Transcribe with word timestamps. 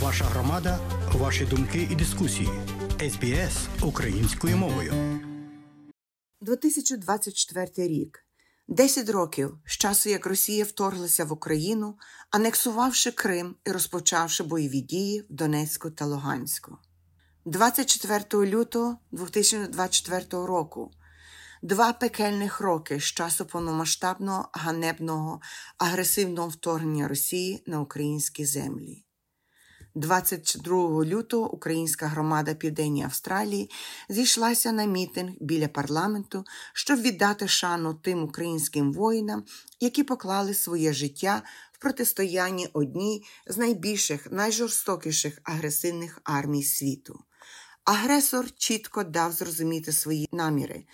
Ваша 0.00 0.24
громада, 0.24 0.78
ваші 1.12 1.44
думки 1.44 1.88
і 1.90 1.94
дискусії. 1.94 2.48
СБС 3.10 3.68
українською 3.82 4.56
мовою. 4.56 4.92
2024 6.40 7.88
рік. 7.88 8.26
10 8.68 9.08
років 9.08 9.58
з 9.66 9.72
часу, 9.72 10.10
як 10.10 10.26
Росія 10.26 10.64
вторглася 10.64 11.24
в 11.24 11.32
Україну, 11.32 11.98
анексувавши 12.30 13.10
Крим 13.10 13.56
і 13.66 13.70
розпочавши 13.70 14.42
бойові 14.42 14.80
дії 14.80 15.20
в 15.20 15.34
Донецьку 15.34 15.90
та 15.90 16.06
Луганську. 16.06 16.78
24 17.44 18.46
лютого 18.46 18.98
2024 19.10 20.46
року. 20.46 20.90
Два 21.62 21.92
пекельних 21.92 22.60
роки 22.60 23.00
з 23.00 23.04
часу 23.04 23.46
повномасштабного 23.46 24.48
ганебного 24.52 25.40
агресивного 25.78 26.48
вторгнення 26.48 27.08
Росії 27.08 27.64
на 27.66 27.80
українські 27.80 28.44
землі. 28.44 29.04
22 29.94 31.04
лютого 31.04 31.50
українська 31.54 32.06
громада 32.06 32.54
Південній 32.54 33.04
Австралії 33.04 33.70
зійшлася 34.08 34.72
на 34.72 34.84
мітинг 34.84 35.32
біля 35.40 35.68
парламенту, 35.68 36.44
щоб 36.72 37.00
віддати 37.00 37.48
шану 37.48 37.94
тим 37.94 38.22
українським 38.24 38.92
воїнам, 38.92 39.44
які 39.80 40.02
поклали 40.02 40.54
своє 40.54 40.92
життя 40.92 41.42
в 41.72 41.78
протистоянні 41.78 42.68
одній 42.72 43.24
з 43.46 43.56
найбільших, 43.56 44.32
найжорстокіших 44.32 45.38
агресивних 45.44 46.20
армій 46.24 46.62
світу. 46.62 47.20
Агресор 47.84 48.50
чітко 48.56 49.04
дав 49.04 49.32
зрозуміти 49.32 49.92
свої 49.92 50.28
наміри. 50.32 50.84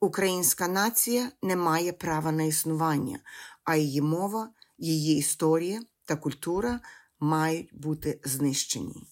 Українська 0.00 0.68
нація 0.68 1.30
не 1.42 1.56
має 1.56 1.92
права 1.92 2.32
на 2.32 2.42
існування, 2.42 3.18
а 3.64 3.76
її 3.76 4.02
мова, 4.02 4.50
її 4.78 5.18
історія 5.18 5.80
та 6.04 6.16
культура 6.16 6.80
мають 7.20 7.70
бути 7.72 8.20
знищені. 8.24 9.06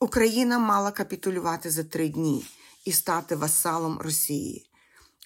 Україна 0.00 0.58
мала 0.58 0.90
капітулювати 0.90 1.70
за 1.70 1.84
три 1.84 2.08
дні 2.08 2.46
і 2.84 2.92
стати 2.92 3.36
васалом 3.36 3.98
Росії. 3.98 4.70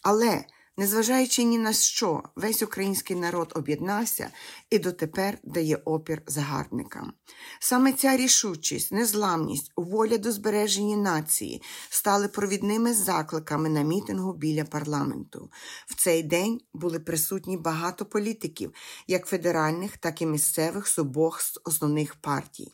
Але, 0.02 0.44
незважаючи 0.80 1.44
ні 1.44 1.58
на 1.58 1.72
що, 1.72 2.22
весь 2.36 2.62
український 2.62 3.16
народ 3.16 3.52
об'єднався 3.56 4.30
і 4.70 4.78
дотепер 4.78 5.38
дає 5.44 5.76
опір 5.76 6.22
загарбникам. 6.26 7.12
Саме 7.60 7.92
ця 7.92 8.16
рішучість, 8.16 8.92
незламність, 8.92 9.72
воля 9.76 10.18
до 10.18 10.32
збереження 10.32 10.96
нації 10.96 11.62
стали 11.88 12.28
провідними 12.28 12.94
закликами 12.94 13.68
на 13.68 13.82
мітингу 13.82 14.32
біля 14.32 14.64
парламенту. 14.64 15.50
В 15.86 15.94
цей 15.94 16.22
день 16.22 16.60
були 16.74 17.00
присутні 17.00 17.56
багато 17.56 18.06
політиків, 18.06 18.72
як 19.06 19.26
федеральних, 19.26 19.96
так 19.96 20.22
і 20.22 20.26
місцевих 20.26 20.88
з 20.88 20.98
обох 20.98 21.40
основних 21.64 22.14
партій. 22.14 22.72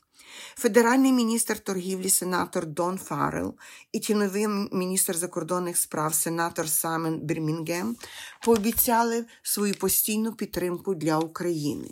Федеральний 0.55 1.13
міністр 1.13 1.59
торгівлі 1.59 2.11
сенатор 2.11 2.67
Дон 2.67 2.99
Фаррел 2.99 3.55
і 3.93 4.01
тіновий 4.01 4.49
міністр 4.73 5.17
закордонних 5.17 5.77
справ 5.77 6.15
сенатор 6.15 6.69
Самен 6.69 7.21
Бірмінгем 7.21 7.97
пообіцяли 8.45 9.27
свою 9.43 9.75
постійну 9.75 10.33
підтримку 10.33 10.95
для 10.95 11.19
України. 11.19 11.89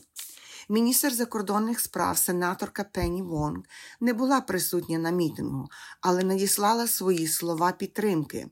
Міністр 0.69 1.13
закордонних 1.13 1.81
справ 1.81 2.19
сенаторка 2.19 2.85
Пенні 2.85 3.23
Вонг 3.23 3.63
не 4.01 4.13
була 4.13 4.41
присутня 4.41 4.99
на 4.99 5.11
мітингу, 5.11 5.69
але 6.01 6.25
надіслала 6.25 6.87
свої 6.87 7.27
слова 7.27 7.73
підтримки. 7.73 8.49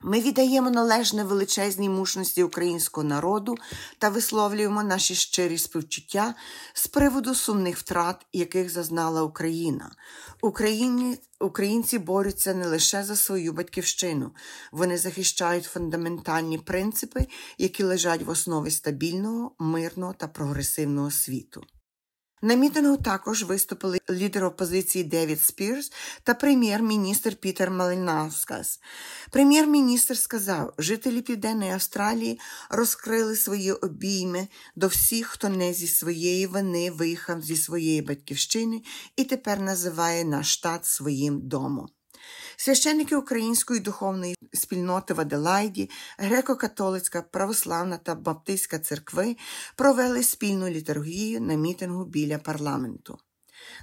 Ми 0.00 0.20
віддаємо 0.20 0.70
належне 0.70 1.24
величезній 1.24 1.88
мужності 1.88 2.42
українського 2.42 3.06
народу 3.06 3.54
та 3.98 4.08
висловлюємо 4.08 4.82
наші 4.82 5.14
щирі 5.14 5.58
співчуття 5.58 6.34
з 6.74 6.86
приводу 6.86 7.34
сумних 7.34 7.78
втрат, 7.78 8.26
яких 8.32 8.70
зазнала 8.70 9.22
Україна. 9.22 9.90
Україні, 10.42 11.18
Українці 11.40 11.98
борються 11.98 12.54
не 12.54 12.66
лише 12.66 13.04
за 13.04 13.16
свою 13.16 13.52
батьківщину, 13.52 14.30
вони 14.72 14.98
захищають 14.98 15.64
фундаментальні 15.64 16.58
принципи, 16.58 17.26
які 17.58 17.82
лежать 17.82 18.22
в 18.22 18.28
основі 18.28 18.70
стабільного, 18.70 19.52
мирного 19.58 20.12
та 20.12 20.28
прогресивного 20.28 21.10
світу. 21.10 21.64
На 22.42 22.54
мітингу 22.54 22.96
також 22.96 23.44
виступили 23.44 23.98
лідер 24.10 24.44
опозиції 24.44 25.04
Девід 25.04 25.42
Спірс 25.42 25.92
та 26.22 26.34
прем'єр-міністр 26.34 27.36
Пітер 27.36 27.70
Малинаускас. 27.70 28.80
Прем'єр-міністр 29.30 30.16
сказав, 30.18 30.74
жителі 30.78 31.22
Південної 31.22 31.70
Австралії 31.70 32.40
розкрили 32.70 33.36
свої 33.36 33.72
обійми 33.72 34.48
до 34.76 34.86
всіх, 34.86 35.26
хто 35.26 35.48
не 35.48 35.72
зі 35.72 35.86
своєї 35.86 36.46
вини 36.46 36.90
виїхав 36.90 37.42
зі 37.42 37.56
своєї 37.56 38.02
батьківщини 38.02 38.82
і 39.16 39.24
тепер 39.24 39.60
називає 39.60 40.24
наш 40.24 40.52
штат 40.52 40.84
своїм 40.84 41.40
домом. 41.48 41.88
Священники 42.56 43.16
української 43.16 43.80
духовної 43.80 44.36
спільноти 44.52 45.14
в 45.14 45.20
Аделайді, 45.20 45.90
греко-католицька, 46.18 47.22
православна 47.22 47.96
та 47.96 48.14
баптистська 48.14 48.78
церкви 48.78 49.36
провели 49.76 50.22
спільну 50.22 50.68
літургію 50.68 51.40
на 51.40 51.54
мітингу 51.54 52.04
біля 52.04 52.38
парламенту. 52.38 53.18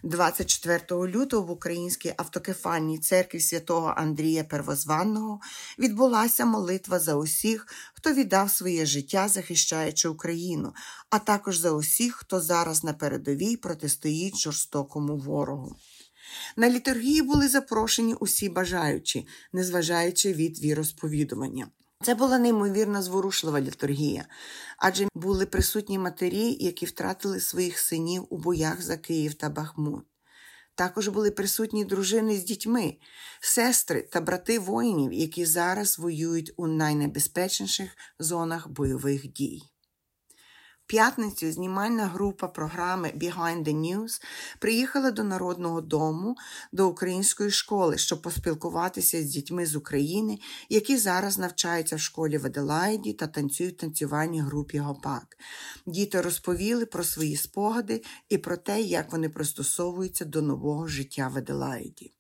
24 0.03 0.81
лютого 0.91 1.47
в 1.47 1.51
Українській 1.51 2.13
автокефальній 2.17 2.99
церкві 2.99 3.39
святого 3.39 3.93
Андрія 3.97 4.43
Первозванного 4.43 5.39
відбулася 5.79 6.45
молитва 6.45 6.99
за 6.99 7.15
усіх, 7.15 7.67
хто 7.93 8.13
віддав 8.13 8.49
своє 8.49 8.85
життя, 8.85 9.27
захищаючи 9.27 10.07
Україну, 10.07 10.73
а 11.09 11.19
також 11.19 11.57
за 11.57 11.71
усіх, 11.71 12.15
хто 12.15 12.41
зараз 12.41 12.83
на 12.83 12.93
передовій 12.93 13.57
протистоїть 13.57 14.37
жорстокому 14.37 15.17
ворогу. 15.17 15.75
На 16.57 16.69
літургії 16.69 17.21
були 17.21 17.47
запрошені 17.47 18.13
усі 18.13 18.49
бажаючі, 18.49 19.27
незважаючи 19.53 20.33
від 20.33 20.59
віросповідування. 20.59 21.67
Це 22.03 22.15
була 22.15 22.39
неймовірно 22.39 23.01
зворушлива 23.01 23.61
літургія, 23.61 24.25
адже 24.77 25.07
були 25.15 25.45
присутні 25.45 25.99
матері, 25.99 26.57
які 26.59 26.85
втратили 26.85 27.39
своїх 27.39 27.79
синів 27.79 28.25
у 28.29 28.37
боях 28.37 28.81
за 28.81 28.97
Київ 28.97 29.33
та 29.33 29.49
Бахмут. 29.49 30.05
Також 30.75 31.07
були 31.07 31.31
присутні 31.31 31.85
дружини 31.85 32.37
з 32.37 32.43
дітьми, 32.43 32.97
сестри 33.39 34.01
та 34.01 34.21
брати 34.21 34.59
воїнів, 34.59 35.13
які 35.13 35.45
зараз 35.45 35.99
воюють 35.99 36.53
у 36.57 36.67
найнебезпечніших 36.67 37.89
зонах 38.19 38.67
бойових 38.67 39.31
дій 39.31 39.72
п'ятницю 40.87 41.51
знімальна 41.51 42.07
група 42.07 42.47
програми 42.47 43.13
Behind 43.15 43.63
the 43.63 43.75
News 43.75 44.21
приїхала 44.59 45.11
до 45.11 45.23
Народного 45.23 45.81
дому 45.81 46.35
до 46.71 46.87
української 46.87 47.51
школи, 47.51 47.97
щоб 47.97 48.21
поспілкуватися 48.21 49.21
з 49.21 49.25
дітьми 49.25 49.65
з 49.65 49.75
України, 49.75 50.39
які 50.69 50.97
зараз 50.97 51.37
навчаються 51.37 51.95
в 51.95 51.99
школі 51.99 52.37
в 52.37 52.45
Аделаїді 52.45 53.13
та 53.13 53.27
танцюють 53.27 53.75
в 53.75 53.79
танцювальній 53.79 54.41
групі 54.41 54.77
Гопак. 54.77 55.37
Діти 55.85 56.21
розповіли 56.21 56.85
про 56.85 57.03
свої 57.03 57.35
спогади 57.35 58.03
і 58.29 58.37
про 58.37 58.57
те, 58.57 58.81
як 58.81 59.11
вони 59.11 59.29
пристосовуються 59.29 60.25
до 60.25 60.41
нового 60.41 60.87
життя 60.87 61.27
в 61.27 61.37
Аделаїді. 61.37 62.13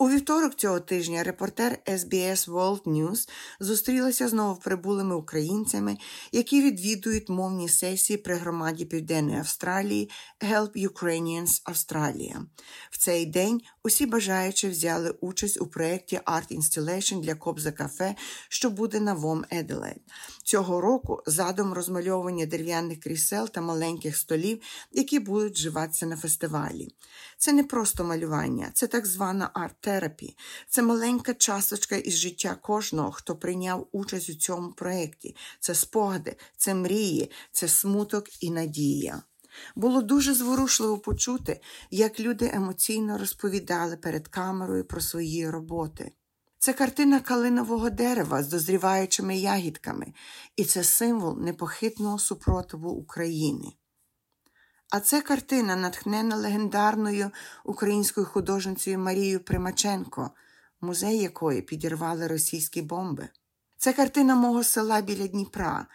У 0.00 0.08
вівторок 0.08 0.54
цього 0.54 0.80
тижня 0.80 1.22
репортер 1.22 1.78
SBS 1.86 2.48
World 2.48 2.82
News 2.82 3.28
зустрілася 3.60 4.28
з 4.28 4.32
новоприбулими 4.32 5.14
українцями, 5.14 5.96
які 6.32 6.62
відвідують 6.62 7.28
мовні 7.28 7.68
сесії 7.68 8.16
при 8.16 8.34
громаді 8.34 8.84
Південної 8.84 9.38
Австралії 9.38 10.10
Help 10.40 10.88
Ukrainians 10.88 11.62
Australia. 11.64 12.36
В 12.90 12.98
цей 12.98 13.26
день 13.26 13.60
усі 13.84 14.06
бажаючі 14.06 14.68
взяли 14.68 15.10
участь 15.20 15.60
у 15.60 15.66
проєкті 15.66 16.20
Art 16.26 16.58
Installation 16.58 17.20
для 17.20 17.34
Кобза 17.34 17.72
Кафе, 17.72 18.14
що 18.48 18.70
буде 18.70 19.00
на 19.00 19.14
ВОМ 19.14 19.44
Еделейд. 19.50 20.00
Цього 20.44 20.80
року 20.80 21.22
задум 21.26 21.72
розмальовування 21.72 22.46
дерев'яних 22.46 23.00
крісел 23.00 23.48
та 23.48 23.60
маленьких 23.60 24.16
столів, 24.16 24.60
які 24.92 25.18
будуть 25.18 25.54
вживатися 25.54 26.06
на 26.06 26.16
фестивалі. 26.16 26.88
Це 27.38 27.52
не 27.52 27.64
просто 27.64 28.04
малювання, 28.04 28.70
це 28.74 28.86
так 28.86 29.06
звана 29.06 29.50
арт-терапі. 29.88 30.36
Це 30.68 30.82
маленька 30.82 31.34
часточка 31.34 31.96
із 31.96 32.16
життя 32.16 32.54
кожного, 32.54 33.12
хто 33.12 33.36
прийняв 33.36 33.88
участь 33.92 34.30
у 34.30 34.34
цьому 34.34 34.72
проєкті. 34.72 35.36
Це 35.60 35.74
спогади, 35.74 36.36
це 36.56 36.74
мрії, 36.74 37.30
це 37.52 37.68
смуток 37.68 38.42
і 38.42 38.50
надія. 38.50 39.22
Було 39.76 40.02
дуже 40.02 40.34
зворушливо 40.34 40.98
почути, 40.98 41.60
як 41.90 42.20
люди 42.20 42.50
емоційно 42.54 43.18
розповідали 43.18 43.96
перед 43.96 44.28
камерою 44.28 44.84
про 44.84 45.00
свої 45.00 45.50
роботи. 45.50 46.12
Це 46.58 46.72
картина 46.72 47.20
калинового 47.20 47.90
дерева 47.90 48.42
з 48.42 48.48
дозріваючими 48.48 49.36
ягідками, 49.36 50.12
і 50.56 50.64
це 50.64 50.84
символ 50.84 51.38
непохитного 51.38 52.18
супротиву 52.18 52.90
України. 52.90 53.72
А 54.90 55.00
це 55.00 55.20
картина, 55.20 55.76
натхнена 55.76 56.36
легендарною 56.36 57.30
українською 57.64 58.26
художницею 58.26 58.98
Марією 58.98 59.40
Примаченко, 59.40 60.30
музей 60.80 61.18
якої 61.18 61.62
підірвали 61.62 62.26
російські 62.26 62.82
бомби. 62.82 63.28
Це 63.76 63.92
картина 63.92 64.34
мого 64.34 64.64
села 64.64 65.00
біля 65.00 65.26
Дніпра. 65.26 65.86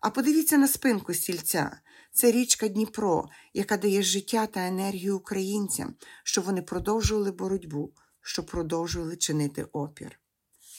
А 0.00 0.10
подивіться 0.10 0.58
на 0.58 0.68
спинку 0.68 1.14
стільця. 1.14 1.80
Це 2.12 2.32
річка 2.32 2.68
Дніпро, 2.68 3.28
яка 3.54 3.76
дає 3.76 4.02
життя 4.02 4.46
та 4.46 4.66
енергію 4.66 5.16
українцям, 5.16 5.94
щоб 6.24 6.44
вони 6.44 6.62
продовжували 6.62 7.30
боротьбу, 7.32 7.92
щоб 8.20 8.46
продовжували 8.46 9.16
чинити 9.16 9.64
опір. 9.64 10.20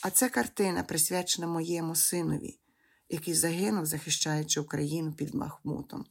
А 0.02 0.10
це 0.10 0.28
картина 0.28 0.82
присвячена 0.82 1.46
моєму 1.46 1.94
синові, 1.94 2.58
який 3.08 3.34
загинув, 3.34 3.86
захищаючи 3.86 4.60
Україну 4.60 5.12
під 5.12 5.34
Махмутом. 5.34 6.04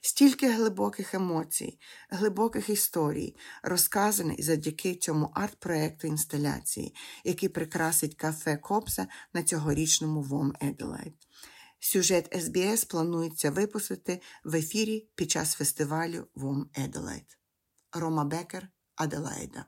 Стільки 0.00 0.48
глибоких 0.48 1.14
емоцій, 1.14 1.78
глибоких 2.10 2.68
історій 2.68 3.36
розказаних 3.62 4.44
завдяки 4.44 4.94
цьому 4.94 5.30
арт-проекту 5.34 6.06
інсталяції, 6.06 6.94
який 7.24 7.48
прикрасить 7.48 8.14
кафе 8.14 8.56
Копса 8.56 9.06
на 9.34 9.42
цьогорічному 9.42 10.22
WOMADelaide. 10.22 11.14
Сюжет 11.80 12.36
SBS 12.40 12.84
планується 12.84 13.50
випустити 13.50 14.20
в 14.44 14.54
ефірі 14.54 15.08
під 15.14 15.30
час 15.30 15.54
фестивалю 15.54 16.26
WOMADelaide. 16.34 17.38
Рома 17.92 18.24
Бекер, 18.24 18.68
Аделаїда. 18.94 19.66